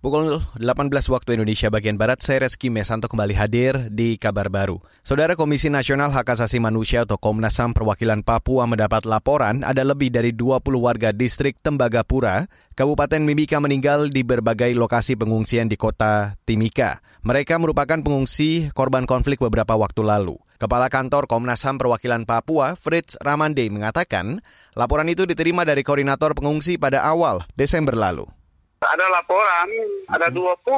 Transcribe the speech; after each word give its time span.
Pukul 0.00 0.40
18 0.56 0.88
waktu 1.12 1.36
Indonesia 1.36 1.68
bagian 1.68 2.00
Barat, 2.00 2.24
saya 2.24 2.48
Reski 2.48 2.72
Mesanto 2.72 3.04
kembali 3.04 3.36
hadir 3.36 3.92
di 3.92 4.16
kabar 4.16 4.48
baru. 4.48 4.80
Saudara 5.04 5.36
Komisi 5.36 5.68
Nasional 5.68 6.08
Hak 6.08 6.24
Asasi 6.24 6.56
Manusia 6.56 7.04
atau 7.04 7.20
Komnas 7.20 7.60
HAM 7.60 7.76
perwakilan 7.76 8.24
Papua 8.24 8.64
mendapat 8.64 9.04
laporan 9.04 9.60
ada 9.60 9.84
lebih 9.84 10.08
dari 10.08 10.32
20 10.32 10.64
warga 10.80 11.12
distrik 11.12 11.60
Tembagapura, 11.60 12.48
Kabupaten 12.72 13.20
Mimika 13.20 13.60
meninggal 13.60 14.08
di 14.08 14.24
berbagai 14.24 14.72
lokasi 14.72 15.20
pengungsian 15.20 15.68
di 15.68 15.76
kota 15.76 16.32
Timika. 16.48 17.04
Mereka 17.20 17.60
merupakan 17.60 18.00
pengungsi 18.00 18.72
korban 18.72 19.04
konflik 19.04 19.36
beberapa 19.36 19.76
waktu 19.76 20.00
lalu. 20.00 20.40
Kepala 20.56 20.88
Kantor 20.88 21.28
Komnas 21.28 21.60
HAM 21.60 21.76
Perwakilan 21.76 22.24
Papua, 22.24 22.72
Fritz 22.72 23.20
Ramande, 23.20 23.68
mengatakan 23.68 24.40
laporan 24.72 25.12
itu 25.12 25.28
diterima 25.28 25.68
dari 25.68 25.84
koordinator 25.84 26.32
pengungsi 26.32 26.80
pada 26.80 27.04
awal 27.04 27.44
Desember 27.52 27.92
lalu. 27.92 28.39
Ada 28.80 29.12
laporan, 29.12 29.68
ada 30.08 30.32
23 30.32 30.72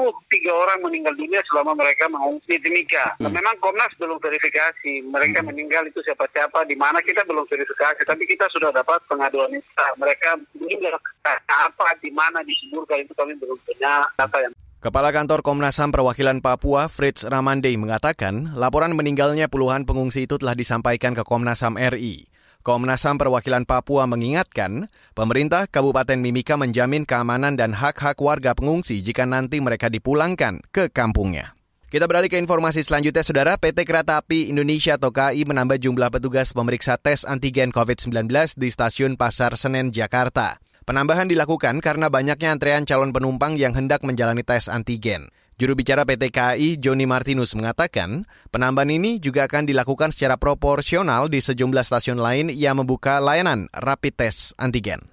orang 0.50 0.82
meninggal 0.82 1.14
dunia 1.14 1.38
selama 1.46 1.78
mereka 1.78 2.10
mengungsi 2.10 2.58
di 2.58 2.66
Timika. 2.66 3.14
Hmm. 3.22 3.30
Memang 3.30 3.54
Komnas 3.62 3.94
belum 3.94 4.18
verifikasi, 4.18 5.06
mereka 5.06 5.38
hmm. 5.38 5.46
meninggal 5.46 5.86
itu 5.86 6.02
siapa-siapa, 6.02 6.66
di 6.66 6.74
mana 6.74 6.98
kita 6.98 7.22
belum 7.22 7.46
verifikasi, 7.46 8.02
tapi 8.02 8.26
kita 8.26 8.50
sudah 8.50 8.74
dapat 8.74 9.06
pengaduan 9.06 9.54
itu. 9.54 9.70
Mereka 10.02 10.34
meninggal 10.58 10.98
apa, 11.46 11.86
di 12.02 12.10
mana 12.10 12.42
disuburkan 12.42 13.06
itu 13.06 13.14
kami 13.14 13.38
belum 13.38 13.54
punya 13.62 14.02
data 14.18 14.38
yang 14.42 14.52
Kepala 14.82 15.14
Kantor 15.14 15.46
Komnas 15.46 15.78
HAM 15.78 15.94
Perwakilan 15.94 16.42
Papua, 16.42 16.90
Fritz 16.90 17.22
Ramandey, 17.22 17.78
mengatakan 17.78 18.50
laporan 18.58 18.98
meninggalnya 18.98 19.46
puluhan 19.46 19.86
pengungsi 19.86 20.26
itu 20.26 20.42
telah 20.42 20.58
disampaikan 20.58 21.14
ke 21.14 21.22
Komnas 21.22 21.62
HAM 21.62 21.78
RI. 21.78 22.31
Komnas 22.62 23.02
HAM 23.02 23.18
Perwakilan 23.18 23.66
Papua 23.66 24.06
mengingatkan, 24.06 24.86
pemerintah 25.18 25.66
Kabupaten 25.66 26.16
Mimika 26.16 26.54
menjamin 26.54 27.02
keamanan 27.02 27.58
dan 27.58 27.74
hak-hak 27.74 28.16
warga 28.22 28.54
pengungsi 28.54 29.02
jika 29.02 29.26
nanti 29.26 29.58
mereka 29.58 29.90
dipulangkan 29.90 30.62
ke 30.70 30.86
kampungnya. 30.88 31.58
Kita 31.92 32.08
beralih 32.08 32.32
ke 32.32 32.40
informasi 32.40 32.80
selanjutnya, 32.80 33.20
Saudara. 33.20 33.60
PT 33.60 33.84
Kereta 33.84 34.16
Api 34.16 34.48
Indonesia 34.48 34.96
atau 34.96 35.12
KAI 35.12 35.44
menambah 35.44 35.76
jumlah 35.76 36.08
petugas 36.08 36.56
pemeriksa 36.56 36.96
tes 36.96 37.28
antigen 37.28 37.68
COVID-19 37.68 38.32
di 38.56 38.72
stasiun 38.72 39.20
Pasar 39.20 39.60
Senen, 39.60 39.92
Jakarta. 39.92 40.56
Penambahan 40.88 41.28
dilakukan 41.28 41.84
karena 41.84 42.08
banyaknya 42.08 42.56
antrean 42.56 42.88
calon 42.88 43.12
penumpang 43.12 43.60
yang 43.60 43.76
hendak 43.76 44.00
menjalani 44.08 44.40
tes 44.40 44.72
antigen. 44.72 45.28
Juru 45.60 45.76
bicara 45.76 46.08
PT 46.08 46.32
KAI, 46.32 46.80
Joni 46.80 47.04
Martinus, 47.04 47.52
mengatakan 47.52 48.24
penambahan 48.48 48.88
ini 48.88 49.20
juga 49.20 49.44
akan 49.44 49.68
dilakukan 49.68 50.08
secara 50.10 50.40
proporsional 50.40 51.28
di 51.28 51.44
sejumlah 51.44 51.84
stasiun 51.84 52.16
lain 52.16 52.48
yang 52.48 52.80
membuka 52.80 53.20
layanan 53.20 53.68
rapid 53.76 54.16
test 54.16 54.56
antigen 54.56 55.11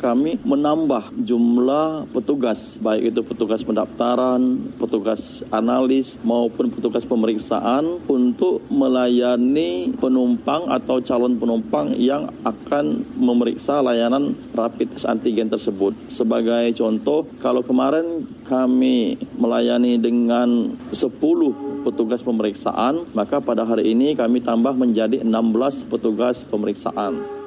kami 0.00 0.40
menambah 0.40 1.12
jumlah 1.20 2.08
petugas, 2.08 2.80
baik 2.80 3.12
itu 3.12 3.20
petugas 3.20 3.60
pendaftaran, 3.60 4.72
petugas 4.80 5.44
analis, 5.52 6.16
maupun 6.24 6.72
petugas 6.72 7.04
pemeriksaan 7.04 8.00
untuk 8.08 8.64
melayani 8.72 9.92
penumpang 10.00 10.72
atau 10.72 11.04
calon 11.04 11.36
penumpang 11.36 11.92
yang 12.00 12.32
akan 12.48 13.04
memeriksa 13.20 13.84
layanan 13.84 14.32
rapid 14.56 14.96
test 14.96 15.04
antigen 15.04 15.52
tersebut. 15.52 15.92
Sebagai 16.08 16.72
contoh, 16.72 17.28
kalau 17.36 17.60
kemarin 17.60 18.24
kami 18.48 19.20
melayani 19.36 20.00
dengan 20.00 20.72
10 20.88 21.84
petugas 21.84 22.24
pemeriksaan, 22.24 23.04
maka 23.12 23.40
pada 23.44 23.68
hari 23.68 23.92
ini 23.92 24.16
kami 24.16 24.40
tambah 24.40 24.72
menjadi 24.72 25.20
16 25.20 25.84
petugas 25.88 26.44
pemeriksaan. 26.48 27.39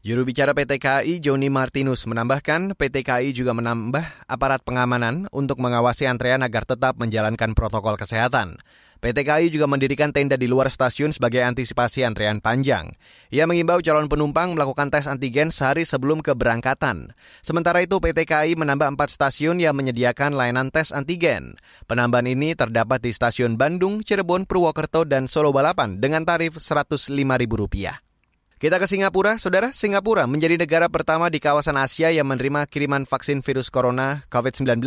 Juru 0.00 0.24
bicara 0.24 0.56
PT 0.56 0.80
KAI 0.80 1.20
Joni 1.20 1.52
Martinus 1.52 2.08
menambahkan 2.08 2.72
PT 2.72 3.04
KAI 3.04 3.36
juga 3.36 3.52
menambah 3.52 4.00
aparat 4.32 4.64
pengamanan 4.64 5.28
untuk 5.28 5.60
mengawasi 5.60 6.08
antrean 6.08 6.40
agar 6.40 6.64
tetap 6.64 6.96
menjalankan 6.96 7.52
protokol 7.52 8.00
kesehatan. 8.00 8.56
PT 9.04 9.28
KAI 9.28 9.52
juga 9.52 9.68
mendirikan 9.68 10.08
tenda 10.08 10.40
di 10.40 10.48
luar 10.48 10.72
stasiun 10.72 11.12
sebagai 11.12 11.44
antisipasi 11.44 12.00
antrean 12.00 12.40
panjang. 12.40 12.88
Ia 13.28 13.44
mengimbau 13.44 13.84
calon 13.84 14.08
penumpang 14.08 14.56
melakukan 14.56 14.88
tes 14.88 15.04
antigen 15.04 15.52
sehari 15.52 15.84
sebelum 15.84 16.24
keberangkatan. 16.24 17.12
Sementara 17.44 17.84
itu 17.84 18.00
PT 18.00 18.24
KAI 18.24 18.56
menambah 18.56 18.96
empat 18.96 19.12
stasiun 19.12 19.60
yang 19.60 19.76
menyediakan 19.76 20.32
layanan 20.32 20.72
tes 20.72 20.96
antigen. 20.96 21.60
Penambahan 21.84 22.24
ini 22.24 22.56
terdapat 22.56 23.04
di 23.04 23.12
stasiun 23.12 23.60
Bandung, 23.60 24.00
Cirebon, 24.00 24.48
Purwokerto, 24.48 25.04
dan 25.04 25.28
Solo 25.28 25.52
Balapan 25.52 26.00
dengan 26.00 26.24
tarif 26.24 26.56
Rp105.000. 26.56 28.09
Kita 28.60 28.76
ke 28.76 28.84
Singapura, 28.84 29.40
saudara. 29.40 29.72
Singapura 29.72 30.28
menjadi 30.28 30.60
negara 30.60 30.84
pertama 30.92 31.32
di 31.32 31.40
kawasan 31.40 31.80
Asia 31.80 32.12
yang 32.12 32.28
menerima 32.28 32.68
kiriman 32.68 33.08
vaksin 33.08 33.40
virus 33.40 33.72
corona 33.72 34.20
COVID-19 34.28 34.84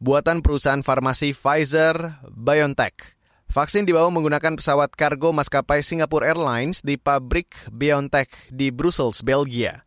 buatan 0.00 0.40
perusahaan 0.40 0.80
farmasi 0.80 1.36
Pfizer 1.36 2.24
BioNTech. 2.24 3.20
Vaksin 3.52 3.84
dibawa 3.84 4.08
menggunakan 4.08 4.56
pesawat 4.56 4.96
kargo 4.96 5.36
maskapai 5.36 5.84
Singapore 5.84 6.24
Airlines 6.24 6.80
di 6.80 6.96
pabrik 6.96 7.68
BioNTech 7.68 8.48
di 8.48 8.72
Brussels, 8.72 9.20
Belgia. 9.20 9.84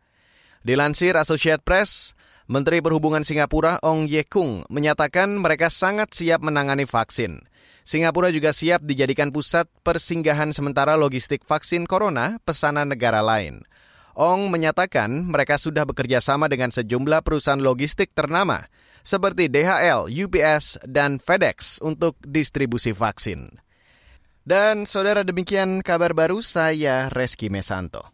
Dilansir 0.61 1.17
Associated 1.17 1.65
Press, 1.65 2.13
Menteri 2.49 2.81
Perhubungan 2.81 3.21
Singapura 3.21 3.77
Ong 3.85 4.09
Ye 4.09 4.25
Kung 4.25 4.65
menyatakan 4.73 5.37
mereka 5.37 5.69
sangat 5.69 6.17
siap 6.17 6.41
menangani 6.41 6.89
vaksin. 6.89 7.45
Singapura 7.85 8.33
juga 8.33 8.57
siap 8.57 8.81
dijadikan 8.81 9.29
pusat 9.29 9.69
persinggahan 9.85 10.49
sementara 10.49 10.97
logistik 10.97 11.45
vaksin 11.45 11.85
corona 11.85 12.41
pesanan 12.41 12.89
negara 12.89 13.21
lain. 13.21 13.61
Ong 14.17 14.49
menyatakan 14.49 15.29
mereka 15.29 15.61
sudah 15.61 15.85
bekerja 15.85 16.25
sama 16.25 16.49
dengan 16.49 16.73
sejumlah 16.73 17.21
perusahaan 17.21 17.61
logistik 17.61 18.17
ternama 18.17 18.65
seperti 19.05 19.45
DHL, 19.45 20.09
UPS, 20.09 20.89
dan 20.89 21.21
FedEx 21.21 21.77
untuk 21.85 22.17
distribusi 22.25 22.97
vaksin. 22.97 23.61
Dan 24.41 24.89
saudara 24.89 25.21
demikian 25.21 25.85
kabar 25.85 26.17
baru 26.17 26.41
saya 26.41 27.13
Reski 27.13 27.53
Mesanto. 27.53 28.09